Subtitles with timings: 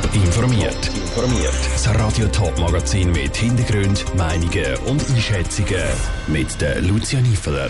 [0.00, 0.90] Top informiert.
[0.94, 1.54] Informiert.
[1.70, 5.82] Das Radio Top Magazin mit Hintergrund, Meinungen und Einschätzungen
[6.28, 7.68] mit der Lucia Niefeler.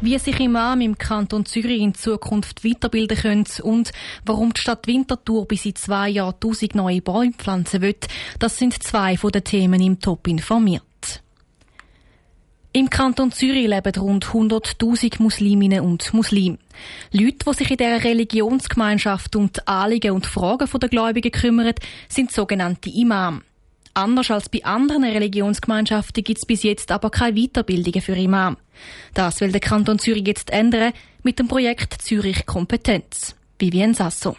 [0.00, 3.92] Wie sich Imam im Kanton Zürich in Zukunft weiterbilden können und
[4.24, 8.08] warum die Stadt Winterthur bis in zwei Jahren tausend neue Bäume pflanzen wird,
[8.38, 10.87] das sind zwei von den Themen im Top informiert.
[12.72, 16.58] Im Kanton Zürich leben rund 100.000 Musliminnen und Muslime.
[17.12, 21.74] Leute, die sich in dieser Religionsgemeinschaft um die Anliegen und Fragen der Gläubigen kümmern,
[22.08, 23.42] sind sogenannte Imam.
[23.94, 28.58] Anders als bei anderen Religionsgemeinschaften gibt es bis jetzt aber keine Weiterbildungen für Imam.
[29.14, 33.34] Das will der Kanton Zürich jetzt ändern mit dem Projekt Zürich Kompetenz.
[33.58, 34.36] Vivien Sasso.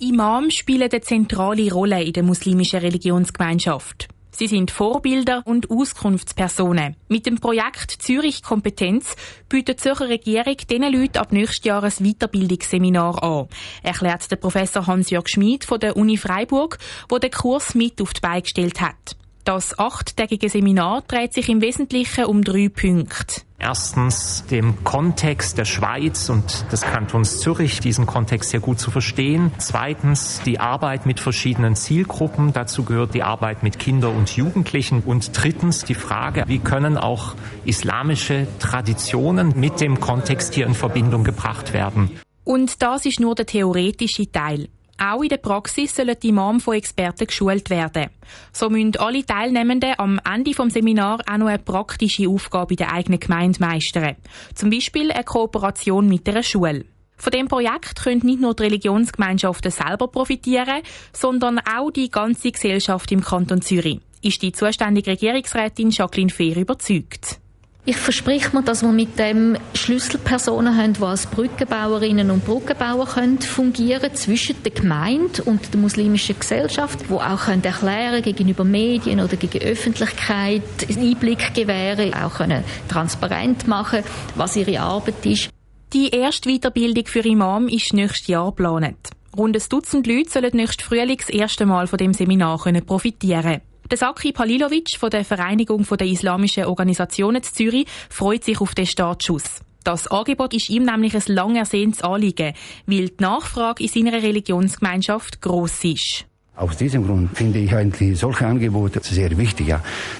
[0.00, 4.08] Imam spielen eine zentrale Rolle in der muslimischen Religionsgemeinschaft.
[4.38, 6.94] Sie sind Vorbilder und Auskunftspersonen.
[7.08, 9.16] Mit dem Projekt Zürich Kompetenz
[9.48, 13.48] bietet die Zürcher Regierung diesen Leuten ab nächstes Jahr ein Weiterbildungsseminar an,
[13.82, 16.76] erklärt der Professor Hans-Jörg Schmid von der Uni Freiburg,
[17.08, 19.16] wo den Kurs mit auf die Beine gestellt hat.
[19.44, 23.45] Das achttägige Seminar dreht sich im Wesentlichen um drei Punkte.
[23.58, 29.50] Erstens dem Kontext der Schweiz und des Kantons Zürich, diesen Kontext sehr gut zu verstehen.
[29.58, 32.52] Zweitens die Arbeit mit verschiedenen Zielgruppen.
[32.52, 35.02] Dazu gehört die Arbeit mit Kindern und Jugendlichen.
[35.02, 37.34] Und drittens die Frage, wie können auch
[37.64, 42.10] islamische Traditionen mit dem Kontext hier in Verbindung gebracht werden.
[42.44, 44.68] Und das ist nur der theoretische Teil.
[44.98, 48.08] Auch in der Praxis sollen die Imam von Experten geschult werden.
[48.52, 52.92] So müssen alle Teilnehmenden am Ende vom Seminar auch noch eine praktische Aufgabe in der
[52.92, 54.16] eigenen Gemeinde meistern.
[54.54, 56.86] Zum Beispiel eine Kooperation mit einer Schule.
[57.18, 63.10] Von dem Projekt können nicht nur die Religionsgemeinschaften selber profitieren, sondern auch die ganze Gesellschaft
[63.12, 64.00] im Kanton Zürich.
[64.22, 67.38] Ist die zuständige Regierungsrätin Jacqueline Fehr überzeugt.
[67.88, 73.38] Ich verspreche mir, dass wir mit dem Schlüsselpersonen haben, die als Brückenbauerinnen und Brückenbauer können
[73.38, 79.36] fungieren zwischen der Gemeinde und der muslimischen Gesellschaft, die auch können erklären gegenüber Medien oder
[79.36, 84.02] gegen Öffentlichkeit Einblick gewähren, auch können transparent machen,
[84.34, 85.50] was ihre Arbeit ist.
[85.92, 89.10] Die erste Weiterbildung für Imam ist nächstes Jahr geplant.
[89.38, 93.75] Rund ein Dutzend Leute sollen nächstes Frühling das erste Mal von dem Seminar profitieren können.
[93.90, 98.86] Der Saki Palilovic von der Vereinigung der Islamischen Organisationen zu Zürich freut sich auf den
[98.86, 99.44] Startschuss.
[99.84, 102.54] Das Angebot ist ihm nämlich ein lang ersehntes Anliegen,
[102.86, 106.26] weil die Nachfrage in seiner Religionsgemeinschaft gross ist.
[106.56, 109.74] Aus diesem Grund finde ich eigentlich solche Angebote sehr wichtig.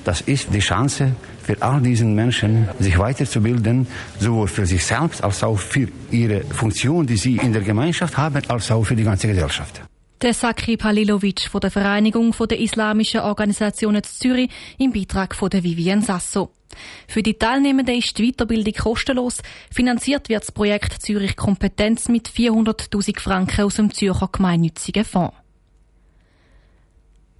[0.04, 3.88] Das ist die Chance für all diesen Menschen, sich weiterzubilden,
[4.20, 8.42] sowohl für sich selbst als auch für ihre Funktion, die sie in der Gemeinschaft haben,
[8.48, 9.85] als auch für die ganze Gesellschaft.
[10.22, 16.00] Der Sakri Palilovic von der Vereinigung der Islamischen Organisationen Zürich im Beitrag von der Vivian
[16.00, 16.50] Sasso.
[17.06, 19.42] Für die Teilnehmenden ist die Weiterbildung kostenlos.
[19.70, 25.36] Finanziert wird das Projekt Zürich Kompetenz mit 400.000 Franken aus dem Zürcher gemeinnützigen Fonds.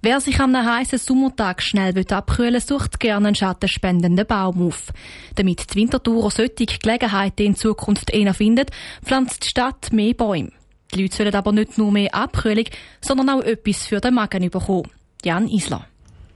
[0.03, 4.93] Wer sich am heißen Sommertag schnell abkühlen will, sucht gerne einen schattenspendenden Baum auf.
[5.33, 8.69] Damit die Wintertourer solche Gelegenheiten in Zukunft eher findet,
[9.03, 10.51] pflanzt die Stadt mehr Bäume.
[10.93, 12.65] Die Leute sollen aber nicht nur mehr Abkühlung,
[13.01, 14.89] sondern auch etwas für den Magen bekommen.
[15.23, 15.85] Jan Isler.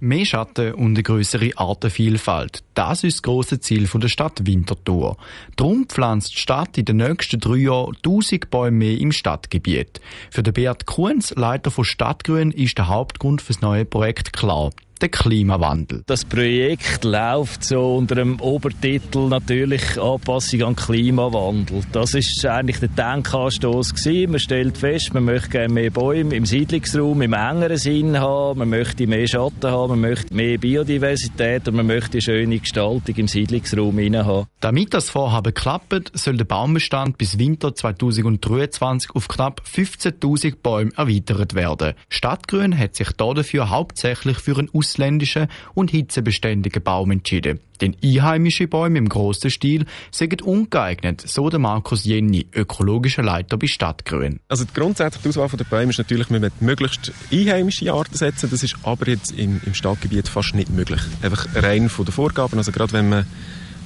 [0.03, 2.63] Mehr Schatten und eine größere Artenvielfalt.
[2.73, 5.16] Das ist das grosse Ziel der Stadt Winterthur.
[5.56, 10.01] Darum pflanzt die Stadt in den nächsten drei Jahren 1000 Bäume mehr im Stadtgebiet.
[10.31, 14.72] Für den Beat Kuhns, Leiter von Stadtgrün, ist der Hauptgrund für das neue Projekt klar
[15.01, 16.03] der Klimawandel.
[16.06, 21.81] Das Projekt läuft so unter dem Obertitel natürlich Anpassung an Klimawandel.
[21.91, 24.31] Das ist eigentlich der Denkanstoß gewesen.
[24.31, 28.69] Man stellt fest, man möchte gerne mehr Bäume im Siedlungsraum im engeren Sinn haben, man
[28.69, 33.28] möchte mehr Schatten haben, man möchte mehr Biodiversität und man möchte eine schöne Gestaltung im
[33.28, 34.47] Siedlungsraum haben.
[34.59, 41.56] Damit das Vorhaben klappt, soll der Baumbestand bis Winter 2023 auf knapp 15.000 Bäume erweitert
[41.56, 41.94] werden.
[42.09, 47.59] Stadtgrün hat sich dafür hauptsächlich für einen Aus ausländischen und hitzebeständigen Baum entschieden.
[47.79, 53.68] Denn einheimische Bäume im grossen Stil sind ungeeignet, so der Markus Jenny, ökologischer Leiter bei
[53.68, 54.40] Stadtgrün.
[54.47, 58.49] Also grundsätzlich die Auswahl der Bäume ist natürlich, wir müssen möglichst einheimische Arten setzen.
[58.52, 61.02] Das ist aber jetzt im, im Stadtgebiet fast nicht möglich.
[61.23, 62.58] Einfach rein von den Vorgaben.
[62.58, 63.26] Also gerade wenn man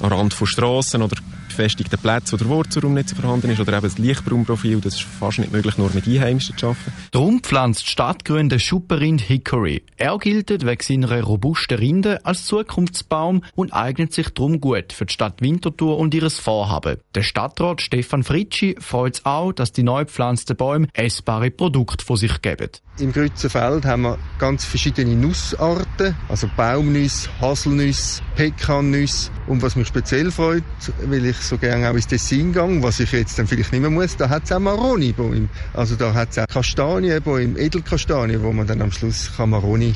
[0.02, 1.16] am Rand von Strassen oder
[1.56, 5.04] befestigten Plätzen, wo der Wurzelraum nicht so vorhanden ist, oder eben das Lichtbraunprofil, das ist
[5.04, 6.94] fast nicht möglich, nur mit Einheimischen zu arbeiten.
[7.12, 9.84] Darum pflanzt Stadtgrün den Schupperrind Hickory.
[9.98, 15.14] Er gilt wegen seiner robusten Rinde als Zukunftsbaum und eignet sich darum gut für die
[15.14, 16.98] Stadt Winterthur und ihres Vorhaben.
[17.16, 22.18] Der Stadtrat Stefan Fritschi freut es auch, dass die neu gepflanzten Bäume essbare Produkte von
[22.18, 22.70] sich geben.
[23.00, 29.32] Im Grützenfeld haben wir ganz verschiedene Nussarten, also Baumnüsse, Haselnüsse, Pekannüsse.
[29.48, 30.64] Und was mich speziell freut,
[31.04, 33.90] weil ich so gerne auch ins Tessin gehe, was ich jetzt dann vielleicht nicht mehr
[33.90, 34.18] muss.
[34.18, 35.50] Da hat es auch Maroni-Bäume.
[35.74, 39.94] Also da hat es auch Kastanienbäume, Edelkastanien, wo man dann am Schluss kann Maroni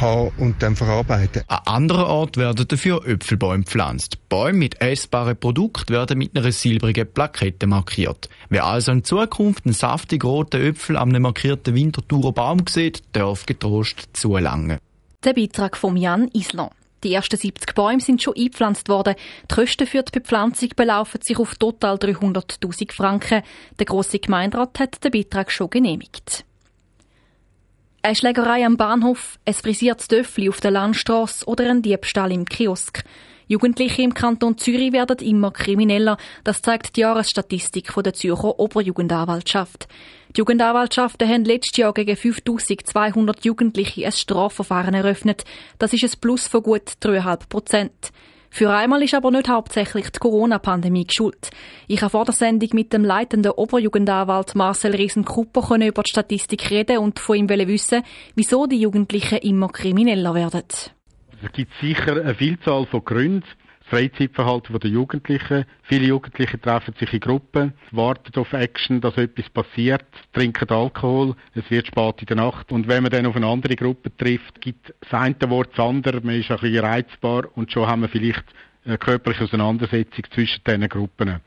[0.00, 1.42] haben und dann verarbeiten.
[1.46, 4.28] An anderen Orten werden dafür Äpfelbäume gepflanzt.
[4.28, 8.28] Bäume mit essbaren Produkten werden mit einer silbrigen Plakette markiert.
[8.48, 14.08] Wer also in Zukunft einen saftig roten Äpfel am markierten Winterthurer Baum sieht, darf getrost
[14.12, 14.78] zulangen.
[15.24, 16.72] Der Beitrag von Jan Island.
[17.04, 19.14] Die ersten 70 Bäume sind schon eingepflanzt worden.
[19.50, 23.42] Die Kosten für die Bepflanzung belaufen sich auf total 300.000 Franken.
[23.78, 26.44] Der grosse Gemeinderat hat den Beitrag schon genehmigt.
[28.00, 33.04] Eine Schlägerei am Bahnhof, ein frisiertes Töffli auf der Landstrasse oder ein Diebstahl im Kiosk.
[33.46, 36.16] Jugendliche im Kanton Zürich werden immer krimineller.
[36.44, 39.86] Das zeigt die Jahresstatistik von der Zürcher Oberjugendanwaltschaft.
[40.34, 45.44] Die Jugendanwaltschaften haben letztes Jahr gegen 5200 Jugendliche ein Strafverfahren eröffnet.
[45.78, 48.12] Das ist ein Plus von gut 3,5 Prozent.
[48.50, 51.50] Für einmal ist aber nicht hauptsächlich die Corona-Pandemie geschuld.
[51.88, 56.98] Ich habe vor der Sendung mit dem leitenden Oberjugendanwalt Marcel Riesen-Kupper über die Statistik reden
[56.98, 58.04] und von ihm wissen,
[58.36, 60.62] wieso die Jugendlichen immer krimineller werden.
[61.44, 63.44] Es gibt sicher eine Vielzahl von Gründen.
[63.80, 65.66] Das Freizeitverhalten der Jugendlichen.
[65.82, 71.70] Viele Jugendliche treffen sich in Gruppen, warten auf Action, dass etwas passiert, trinken Alkohol, es
[71.70, 72.72] wird spät in der Nacht.
[72.72, 76.22] Und wenn man dann auf eine andere Gruppe trifft, gibt das eine Wort das andere,
[76.22, 78.44] man ist ein bisschen reizbar und schon haben wir vielleicht
[78.86, 81.40] eine körperliche Auseinandersetzung zwischen diesen Gruppen.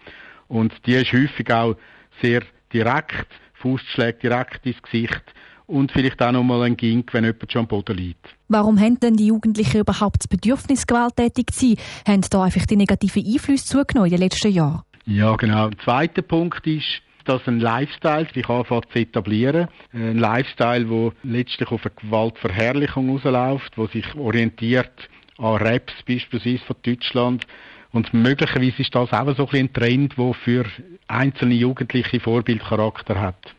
[0.47, 1.75] Und die ist häufig auch
[2.21, 5.23] sehr direkt, Faustschläge direkt ins Gesicht
[5.67, 8.25] und vielleicht auch nochmal ein Gink, wenn jemand schon am Boden liegt.
[8.47, 11.77] Warum haben denn die Jugendlichen überhaupt das Bedürfnis, gewalttätig zu sein?
[12.07, 14.81] Haben da einfach die negativen Einflüsse zugenommen in den letzten Jahren?
[15.05, 15.69] Ja, genau.
[15.69, 19.67] Der zweite Punkt ist, dass ein Lifestyle sich anfängt zu etablieren.
[19.91, 26.77] Ein Lifestyle, der letztlich auf eine Gewaltverherrlichung rausläuft, wo sich orientiert an Raps beispielsweise von
[26.83, 27.45] Deutschland.
[27.91, 30.65] Und möglicherweise ist das auch so ein Trend, der für
[31.07, 33.55] einzelne Jugendliche Vorbildcharakter hat.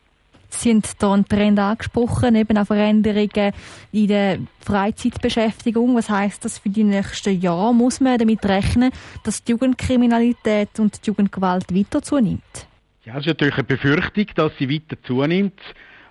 [0.51, 3.53] Haben hier einen Trend angesprochen, eben auch Veränderungen
[3.93, 5.95] in der Freizeitbeschäftigung.
[5.95, 7.75] Was heißt das für die nächsten Jahre?
[7.75, 8.91] Muss man damit rechnen,
[9.25, 12.67] dass die Jugendkriminalität und die Jugendgewalt weiter zunimmt?
[13.05, 15.61] Ja, es ist natürlich eine Befürchtung, dass sie weiter zunimmt.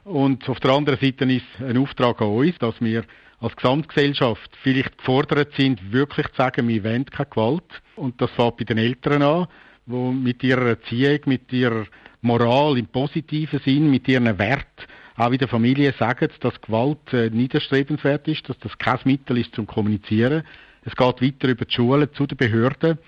[0.03, 3.03] Und auf der anderen Seite ist ein Auftrag an uns, dass wir
[3.39, 7.81] als Gesamtgesellschaft vielleicht gefordert sind, wirklich zu sagen, wir wollen keine Gewalt.
[7.95, 9.47] Und das fängt bei den Eltern an,
[9.85, 11.85] die mit ihrer Erziehung, mit ihrer
[12.21, 14.87] Moral im positiven Sinn, mit ihren Wert
[15.17, 19.55] auch in der Familie sagen, dass Gewalt äh, niederstrebenswert ist, dass das kein Mittel ist
[19.55, 20.43] zum Kommunizieren.
[20.83, 22.99] Es geht weiter über die Schulen zu den Behörden.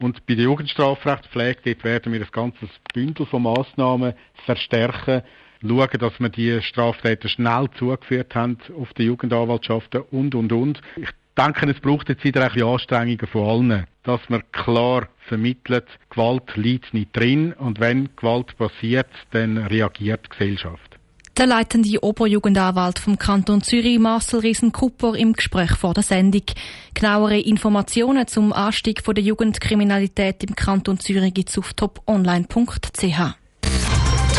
[0.00, 4.14] Und bei der Jugendstrafrechtspflege dort werden wir das ganze Bündel von Massnahmen
[4.44, 5.22] verstärken,
[5.60, 10.82] schauen, dass wir die Straftäter schnell zugeführt haben auf die Jugendanwaltschaften und, und, und.
[10.96, 15.86] Ich denke, es braucht jetzt wieder ein bisschen Anstrengungen von allen, dass man klar vermittelt,
[16.10, 20.98] Gewalt liegt nicht drin und wenn Gewalt passiert, dann reagiert die Gesellschaft.
[21.38, 26.42] Der leitende Oberjugendanwalt vom Kanton Zürich, Marcel Riesen-Kupper, im Gespräch vor der Sendung.
[26.92, 33.41] Genauere Informationen zum Anstieg der Jugendkriminalität im Kanton Zürich gibt es auf toponline.ch.